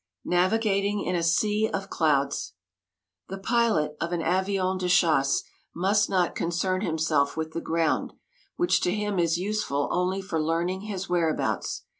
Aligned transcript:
"NAVIGATING" 0.25 1.03
IN 1.03 1.15
A 1.15 1.21
SEA 1.21 1.69
OF 1.71 1.91
CLOUDS 1.91 2.53
The 3.29 3.37
pilot 3.37 3.95
of 4.01 4.11
an 4.11 4.21
avion 4.23 4.79
de 4.79 4.89
chasse 4.89 5.43
must 5.75 6.09
not 6.09 6.33
concern 6.33 6.81
himself 6.81 7.37
with 7.37 7.51
the 7.51 7.61
ground, 7.61 8.13
which 8.55 8.81
to 8.81 8.91
him 8.95 9.19
is 9.19 9.37
useful 9.37 9.89
only 9.91 10.23
for 10.23 10.41
learning 10.41 10.81
his 10.81 11.07
whereabouts. 11.07 11.83